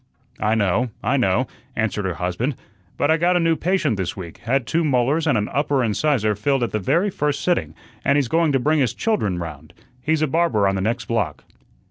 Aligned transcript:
"I 0.39 0.55
know, 0.55 0.89
I 1.03 1.15
know," 1.15 1.45
answered 1.75 2.05
her 2.05 2.15
husband. 2.15 2.55
"But 2.97 3.11
I 3.11 3.17
got 3.17 3.37
a 3.37 3.39
new 3.39 3.55
patient 3.55 3.97
this 3.97 4.17
week, 4.17 4.39
had 4.39 4.65
two 4.65 4.83
molars 4.83 5.27
and 5.27 5.37
an 5.37 5.47
upper 5.53 5.83
incisor 5.83 6.33
filled 6.33 6.63
at 6.63 6.71
the 6.71 6.79
very 6.79 7.11
first 7.11 7.43
sitting, 7.43 7.75
and 8.03 8.15
he's 8.17 8.27
going 8.27 8.51
to 8.53 8.59
bring 8.59 8.79
his 8.79 8.95
children 8.95 9.37
round. 9.37 9.73
He's 10.01 10.23
a 10.23 10.27
barber 10.27 10.67
on 10.67 10.73
the 10.73 10.81
next 10.81 11.05
block." 11.05 11.43